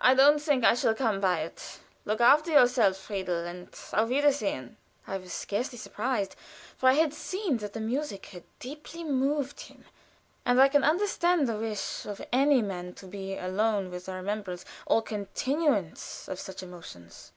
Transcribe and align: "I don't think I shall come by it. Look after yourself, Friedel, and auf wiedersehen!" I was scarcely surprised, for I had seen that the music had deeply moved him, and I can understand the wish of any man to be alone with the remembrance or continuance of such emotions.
"I 0.00 0.16
don't 0.16 0.40
think 0.42 0.64
I 0.64 0.74
shall 0.74 0.96
come 0.96 1.20
by 1.20 1.42
it. 1.42 1.78
Look 2.04 2.20
after 2.20 2.50
yourself, 2.50 2.96
Friedel, 2.96 3.46
and 3.46 3.68
auf 3.92 4.08
wiedersehen!" 4.08 4.76
I 5.06 5.16
was 5.16 5.32
scarcely 5.32 5.78
surprised, 5.78 6.34
for 6.76 6.88
I 6.88 6.94
had 6.94 7.14
seen 7.14 7.58
that 7.58 7.72
the 7.72 7.78
music 7.80 8.26
had 8.34 8.42
deeply 8.58 9.04
moved 9.04 9.60
him, 9.60 9.84
and 10.44 10.60
I 10.60 10.66
can 10.66 10.82
understand 10.82 11.46
the 11.48 11.54
wish 11.56 12.04
of 12.04 12.20
any 12.32 12.62
man 12.62 12.94
to 12.94 13.06
be 13.06 13.36
alone 13.38 13.92
with 13.92 14.06
the 14.06 14.14
remembrance 14.14 14.64
or 14.86 15.02
continuance 15.02 16.26
of 16.26 16.40
such 16.40 16.64
emotions. 16.64 17.30